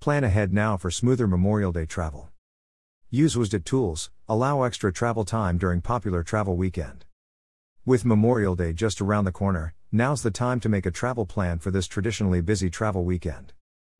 Plan 0.00 0.24
ahead 0.24 0.50
now 0.50 0.78
for 0.78 0.90
smoother 0.90 1.26
Memorial 1.26 1.72
Day 1.72 1.84
travel. 1.84 2.30
Use 3.10 3.36
WSDOT 3.36 3.64
tools, 3.66 4.10
allow 4.26 4.62
extra 4.62 4.90
travel 4.90 5.26
time 5.26 5.58
during 5.58 5.82
popular 5.82 6.22
travel 6.22 6.56
weekend. 6.56 7.04
With 7.84 8.06
Memorial 8.06 8.54
Day 8.54 8.72
just 8.72 9.02
around 9.02 9.26
the 9.26 9.30
corner, 9.30 9.74
now's 9.92 10.22
the 10.22 10.30
time 10.30 10.58
to 10.60 10.70
make 10.70 10.86
a 10.86 10.90
travel 10.90 11.26
plan 11.26 11.58
for 11.58 11.70
this 11.70 11.86
traditionally 11.86 12.40
busy 12.40 12.70
travel 12.70 13.04
weekend. 13.04 13.52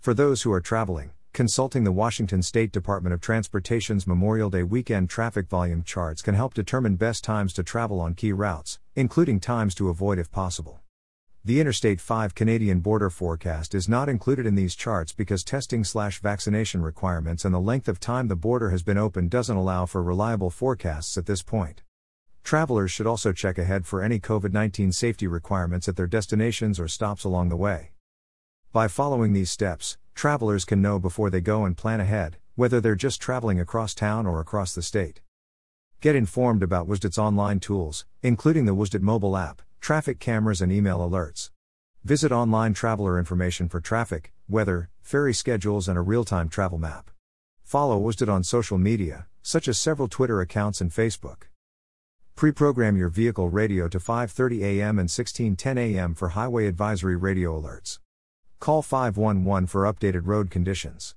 For 0.00 0.14
those 0.14 0.42
who 0.42 0.50
are 0.52 0.60
traveling, 0.60 1.12
consulting 1.32 1.84
the 1.84 1.92
Washington 1.92 2.42
State 2.42 2.72
Department 2.72 3.14
of 3.14 3.20
Transportation's 3.20 4.04
Memorial 4.04 4.50
Day 4.50 4.64
weekend 4.64 5.08
traffic 5.08 5.48
volume 5.48 5.84
charts 5.84 6.22
can 6.22 6.34
help 6.34 6.54
determine 6.54 6.96
best 6.96 7.22
times 7.22 7.52
to 7.52 7.62
travel 7.62 8.00
on 8.00 8.14
key 8.14 8.32
routes, 8.32 8.80
including 8.96 9.38
times 9.38 9.76
to 9.76 9.90
avoid 9.90 10.18
if 10.18 10.28
possible. 10.32 10.80
The 11.46 11.60
Interstate 11.60 12.00
5 12.00 12.34
Canadian 12.34 12.80
border 12.80 13.10
forecast 13.10 13.74
is 13.74 13.86
not 13.86 14.08
included 14.08 14.46
in 14.46 14.54
these 14.54 14.74
charts 14.74 15.12
because 15.12 15.44
testing 15.44 15.84
slash 15.84 16.18
vaccination 16.22 16.80
requirements 16.80 17.44
and 17.44 17.54
the 17.54 17.60
length 17.60 17.86
of 17.86 18.00
time 18.00 18.28
the 18.28 18.34
border 18.34 18.70
has 18.70 18.82
been 18.82 18.96
open 18.96 19.28
doesn't 19.28 19.54
allow 19.54 19.84
for 19.84 20.02
reliable 20.02 20.48
forecasts 20.48 21.18
at 21.18 21.26
this 21.26 21.42
point. 21.42 21.82
Travelers 22.44 22.90
should 22.90 23.06
also 23.06 23.30
check 23.30 23.58
ahead 23.58 23.84
for 23.84 24.02
any 24.02 24.18
COVID 24.18 24.54
19 24.54 24.90
safety 24.92 25.26
requirements 25.26 25.86
at 25.86 25.96
their 25.96 26.06
destinations 26.06 26.80
or 26.80 26.88
stops 26.88 27.24
along 27.24 27.50
the 27.50 27.56
way. 27.56 27.90
By 28.72 28.88
following 28.88 29.34
these 29.34 29.50
steps, 29.50 29.98
travelers 30.14 30.64
can 30.64 30.80
know 30.80 30.98
before 30.98 31.28
they 31.28 31.42
go 31.42 31.66
and 31.66 31.76
plan 31.76 32.00
ahead, 32.00 32.38
whether 32.54 32.80
they're 32.80 32.94
just 32.94 33.20
traveling 33.20 33.60
across 33.60 33.92
town 33.92 34.26
or 34.26 34.40
across 34.40 34.74
the 34.74 34.80
state. 34.80 35.20
Get 36.04 36.14
informed 36.14 36.62
about 36.62 36.86
WSDOT's 36.86 37.16
online 37.16 37.60
tools, 37.60 38.04
including 38.22 38.66
the 38.66 38.74
WSDOT 38.74 39.00
mobile 39.00 39.38
app, 39.38 39.62
traffic 39.80 40.20
cameras, 40.20 40.60
and 40.60 40.70
email 40.70 40.98
alerts. 40.98 41.48
Visit 42.04 42.30
online 42.30 42.74
traveler 42.74 43.18
information 43.18 43.70
for 43.70 43.80
traffic, 43.80 44.30
weather, 44.46 44.90
ferry 45.00 45.32
schedules, 45.32 45.88
and 45.88 45.96
a 45.96 46.02
real 46.02 46.22
time 46.22 46.50
travel 46.50 46.76
map. 46.76 47.10
Follow 47.62 47.98
WSDOT 47.98 48.30
on 48.30 48.44
social 48.44 48.76
media, 48.76 49.28
such 49.40 49.66
as 49.66 49.78
several 49.78 50.06
Twitter 50.06 50.42
accounts 50.42 50.82
and 50.82 50.90
Facebook. 50.90 51.44
Pre-program 52.34 52.98
your 52.98 53.08
vehicle 53.08 53.48
radio 53.48 53.88
to 53.88 53.98
5:30 53.98 54.62
a.m. 54.62 54.98
and 54.98 55.08
16:10 55.08 55.78
a.m. 55.78 56.14
for 56.14 56.28
highway 56.36 56.66
advisory 56.66 57.16
radio 57.16 57.58
alerts. 57.58 57.98
Call 58.60 58.82
511 58.82 59.68
for 59.68 59.90
updated 59.90 60.26
road 60.26 60.50
conditions. 60.50 61.14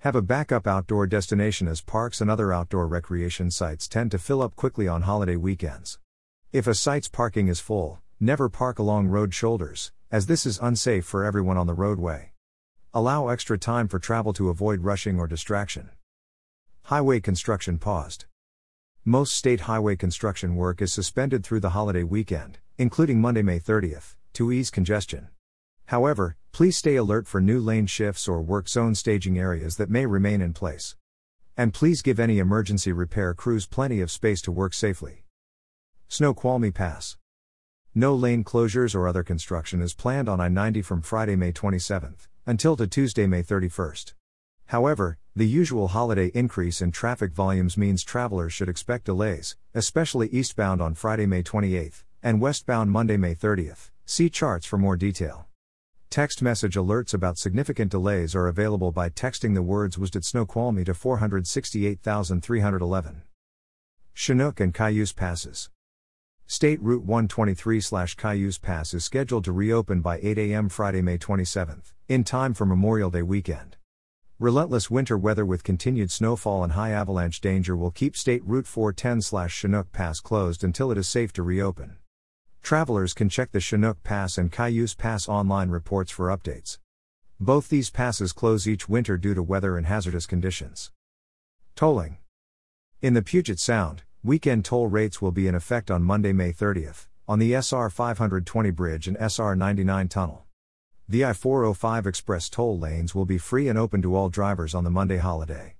Have 0.00 0.16
a 0.16 0.22
backup 0.22 0.66
outdoor 0.66 1.06
destination 1.06 1.68
as 1.68 1.82
parks 1.82 2.22
and 2.22 2.30
other 2.30 2.54
outdoor 2.54 2.86
recreation 2.86 3.50
sites 3.50 3.86
tend 3.86 4.10
to 4.12 4.18
fill 4.18 4.40
up 4.40 4.56
quickly 4.56 4.88
on 4.88 5.02
holiday 5.02 5.36
weekends. 5.36 5.98
If 6.52 6.66
a 6.66 6.74
site's 6.74 7.06
parking 7.06 7.48
is 7.48 7.60
full, 7.60 7.98
never 8.18 8.48
park 8.48 8.78
along 8.78 9.08
road 9.08 9.34
shoulders, 9.34 9.92
as 10.10 10.24
this 10.24 10.46
is 10.46 10.58
unsafe 10.58 11.04
for 11.04 11.22
everyone 11.22 11.58
on 11.58 11.66
the 11.66 11.74
roadway. 11.74 12.32
Allow 12.94 13.28
extra 13.28 13.58
time 13.58 13.88
for 13.88 13.98
travel 13.98 14.32
to 14.32 14.48
avoid 14.48 14.84
rushing 14.84 15.18
or 15.18 15.26
distraction. 15.26 15.90
Highway 16.84 17.20
construction 17.20 17.76
paused. 17.76 18.24
Most 19.04 19.34
state 19.34 19.60
highway 19.60 19.96
construction 19.96 20.56
work 20.56 20.80
is 20.80 20.94
suspended 20.94 21.44
through 21.44 21.60
the 21.60 21.76
holiday 21.76 22.04
weekend, 22.04 22.56
including 22.78 23.20
Monday, 23.20 23.42
May 23.42 23.60
30th, 23.60 24.14
to 24.32 24.50
ease 24.50 24.70
congestion. 24.70 25.28
However, 25.90 26.36
please 26.52 26.76
stay 26.76 26.94
alert 26.94 27.26
for 27.26 27.40
new 27.40 27.58
lane 27.58 27.86
shifts 27.86 28.28
or 28.28 28.40
work 28.40 28.68
zone 28.68 28.94
staging 28.94 29.36
areas 29.40 29.76
that 29.78 29.90
may 29.90 30.06
remain 30.06 30.40
in 30.40 30.52
place. 30.52 30.94
And 31.56 31.74
please 31.74 32.00
give 32.00 32.20
any 32.20 32.38
emergency 32.38 32.92
repair 32.92 33.34
crews 33.34 33.66
plenty 33.66 34.00
of 34.00 34.08
space 34.08 34.40
to 34.42 34.52
work 34.52 34.72
safely. 34.72 35.24
Snoqualmie 36.06 36.70
Pass. 36.70 37.16
No 37.92 38.14
lane 38.14 38.44
closures 38.44 38.94
or 38.94 39.08
other 39.08 39.24
construction 39.24 39.82
is 39.82 39.92
planned 39.92 40.28
on 40.28 40.40
I 40.40 40.46
90 40.46 40.80
from 40.82 41.02
Friday, 41.02 41.34
May 41.34 41.50
27th, 41.50 42.28
until 42.46 42.76
to 42.76 42.86
Tuesday, 42.86 43.26
May 43.26 43.42
31st. 43.42 44.14
However, 44.66 45.18
the 45.34 45.48
usual 45.48 45.88
holiday 45.88 46.28
increase 46.28 46.80
in 46.80 46.92
traffic 46.92 47.32
volumes 47.32 47.76
means 47.76 48.04
travelers 48.04 48.52
should 48.52 48.68
expect 48.68 49.06
delays, 49.06 49.56
especially 49.74 50.28
eastbound 50.28 50.80
on 50.80 50.94
Friday, 50.94 51.26
May 51.26 51.42
28th, 51.42 52.04
and 52.22 52.40
westbound 52.40 52.92
Monday, 52.92 53.16
May 53.16 53.34
30th. 53.34 53.90
See 54.06 54.30
charts 54.30 54.66
for 54.66 54.78
more 54.78 54.96
detail. 54.96 55.49
Text 56.10 56.42
message 56.42 56.74
alerts 56.74 57.14
about 57.14 57.38
significant 57.38 57.92
delays 57.92 58.34
are 58.34 58.48
available 58.48 58.90
by 58.90 59.10
texting 59.10 59.54
the 59.54 59.62
words 59.62 59.96
WSDOT 59.96 60.24
Snoqualmie 60.24 60.82
to 60.82 60.92
468311. 60.92 63.22
Chinook 64.12 64.58
and 64.58 64.74
Cayuse 64.74 65.12
Passes. 65.12 65.70
State 66.48 66.82
Route 66.82 67.04
123 67.04 67.80
Cayuse 68.16 68.58
Pass 68.58 68.92
is 68.92 69.04
scheduled 69.04 69.44
to 69.44 69.52
reopen 69.52 70.00
by 70.00 70.18
8 70.20 70.36
a.m. 70.38 70.68
Friday, 70.68 71.00
May 71.00 71.16
27th, 71.16 71.92
in 72.08 72.24
time 72.24 72.54
for 72.54 72.66
Memorial 72.66 73.10
Day 73.10 73.22
weekend. 73.22 73.76
Relentless 74.40 74.90
winter 74.90 75.16
weather 75.16 75.46
with 75.46 75.62
continued 75.62 76.10
snowfall 76.10 76.64
and 76.64 76.72
high 76.72 76.90
avalanche 76.90 77.40
danger 77.40 77.76
will 77.76 77.92
keep 77.92 78.16
State 78.16 78.44
Route 78.44 78.66
410 78.66 79.48
Chinook 79.48 79.92
Pass 79.92 80.18
closed 80.18 80.64
until 80.64 80.90
it 80.90 80.98
is 80.98 81.06
safe 81.06 81.32
to 81.34 81.44
reopen. 81.44 81.99
Travelers 82.62 83.14
can 83.14 83.28
check 83.28 83.50
the 83.52 83.60
Chinook 83.60 84.02
Pass 84.02 84.38
and 84.38 84.52
Cayuse 84.52 84.94
Pass 84.94 85.28
online 85.28 85.70
reports 85.70 86.12
for 86.12 86.26
updates. 86.28 86.78
Both 87.40 87.68
these 87.68 87.90
passes 87.90 88.32
close 88.32 88.68
each 88.68 88.88
winter 88.88 89.16
due 89.16 89.34
to 89.34 89.42
weather 89.42 89.76
and 89.76 89.86
hazardous 89.86 90.26
conditions. 90.26 90.92
Tolling. 91.74 92.18
In 93.00 93.14
the 93.14 93.22
Puget 93.22 93.58
Sound, 93.58 94.02
weekend 94.22 94.64
toll 94.64 94.86
rates 94.86 95.22
will 95.22 95.32
be 95.32 95.48
in 95.48 95.54
effect 95.54 95.90
on 95.90 96.02
Monday, 96.02 96.32
May 96.32 96.52
30th, 96.52 97.06
on 97.26 97.38
the 97.38 97.54
SR 97.54 97.88
520 97.88 98.70
bridge 98.70 99.08
and 99.08 99.16
SR 99.18 99.56
99 99.56 100.08
tunnel. 100.08 100.44
The 101.08 101.24
I 101.24 101.32
405 101.32 102.06
express 102.06 102.48
toll 102.48 102.78
lanes 102.78 103.14
will 103.14 103.24
be 103.24 103.38
free 103.38 103.68
and 103.68 103.78
open 103.78 104.02
to 104.02 104.14
all 104.14 104.28
drivers 104.28 104.74
on 104.74 104.84
the 104.84 104.90
Monday 104.90 105.16
holiday. 105.16 105.76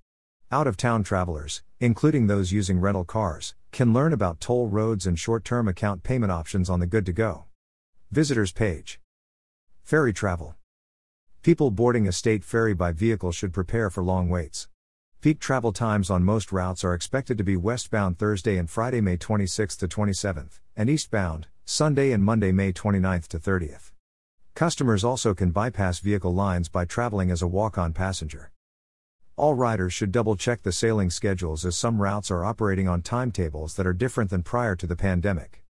Out 0.53 0.66
of 0.66 0.77
town 0.77 1.05
travelers, 1.05 1.62
including 1.78 2.27
those 2.27 2.50
using 2.50 2.81
rental 2.81 3.05
cars, 3.05 3.55
can 3.71 3.93
learn 3.93 4.12
about 4.12 4.41
toll 4.41 4.66
roads 4.66 5.06
and 5.06 5.16
short 5.16 5.44
term 5.44 5.69
account 5.69 6.03
payment 6.03 6.33
options 6.33 6.69
on 6.69 6.81
the 6.81 6.88
Good 6.88 7.06
to 7.06 7.12
Go 7.12 7.44
Visitors 8.11 8.50
page. 8.50 9.00
Ferry 9.84 10.12
travel. 10.12 10.56
People 11.43 11.71
boarding 11.71 12.09
a 12.09 12.11
state 12.11 12.43
ferry 12.43 12.75
by 12.75 12.91
vehicle 12.91 13.31
should 13.31 13.53
prepare 13.53 13.91
for 13.91 14.03
long 14.03 14.28
waits. 14.28 14.66
Peak 15.21 15.38
travel 15.38 15.72
times 15.72 16.11
on 16.11 16.25
most 16.25 16.50
routes 16.50 16.82
are 16.82 16.94
expected 16.94 17.38
to 17.38 17.44
be 17.44 17.56
westbound 17.56 18.19
Thursday 18.19 18.56
and 18.56 18.69
Friday, 18.69 19.00
May 19.00 19.17
26th 19.17 19.78
to 19.78 19.87
27th, 19.87 20.59
and 20.77 20.91
eastbound, 20.91 21.47
Sunday 21.65 22.11
and 22.11 22.25
Monday, 22.25 22.50
May 22.50 22.72
29th 22.72 23.28
to 23.28 23.38
30th. 23.38 23.93
Customers 24.56 25.05
also 25.05 25.32
can 25.32 25.53
bypass 25.53 26.00
vehicle 26.00 26.34
lines 26.34 26.69
by 26.69 26.84
traveling 26.84 27.31
as 27.31 27.41
a 27.41 27.47
walk 27.47 27.78
on 27.78 27.93
passenger. 27.93 28.50
All 29.40 29.54
riders 29.54 29.94
should 29.94 30.12
double 30.12 30.36
check 30.36 30.60
the 30.60 30.70
sailing 30.70 31.08
schedules 31.08 31.64
as 31.64 31.74
some 31.74 32.02
routes 32.02 32.30
are 32.30 32.44
operating 32.44 32.86
on 32.88 33.00
timetables 33.00 33.74
that 33.76 33.86
are 33.86 33.94
different 33.94 34.28
than 34.28 34.42
prior 34.42 34.76
to 34.76 34.86
the 34.86 34.94
pandemic. 34.94 35.64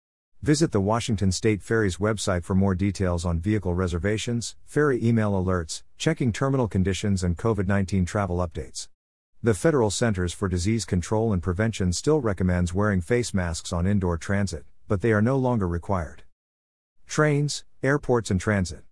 Visit 0.41 0.71
the 0.71 0.81
Washington 0.81 1.33
State 1.33 1.65
Ferries 1.65 1.97
website 1.97 2.45
for 2.45 2.55
more 2.55 2.77
details 2.77 3.25
on 3.25 3.41
vehicle 3.41 3.75
reservations, 3.75 4.55
ferry 4.67 5.05
email 5.05 5.33
alerts, 5.33 5.83
checking 5.99 6.33
terminal 6.33 6.69
conditions, 6.69 7.25
and 7.25 7.37
COVID 7.37 7.67
19 7.67 8.05
travel 8.05 8.37
updates. 8.37 8.87
The 9.43 9.53
Federal 9.53 9.91
Centers 9.91 10.33
for 10.33 10.47
Disease 10.47 10.85
Control 10.85 11.33
and 11.33 11.43
Prevention 11.43 11.93
still 11.93 12.21
recommends 12.21 12.73
wearing 12.73 13.01
face 13.01 13.35
masks 13.35 13.73
on 13.73 13.85
indoor 13.85 14.17
transit, 14.17 14.65
but 14.87 15.01
they 15.01 15.11
are 15.11 15.21
no 15.21 15.37
longer 15.37 15.67
required. 15.67 16.23
Trains, 17.09 17.65
airports, 17.83 18.31
and 18.31 18.41
transit. 18.41 18.85